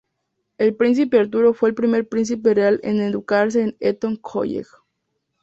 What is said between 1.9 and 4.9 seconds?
príncipe real en educarse en Eton College.